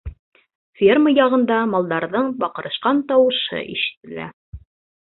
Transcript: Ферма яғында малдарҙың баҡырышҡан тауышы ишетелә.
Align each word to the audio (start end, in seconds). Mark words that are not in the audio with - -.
Ферма 0.79 1.13
яғында 1.17 1.59
малдарҙың 1.75 2.33
баҡырышҡан 2.45 3.05
тауышы 3.13 3.65
ишетелә. 3.79 4.29